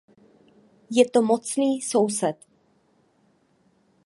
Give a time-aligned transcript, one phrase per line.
[0.89, 2.35] Je to mocný soused.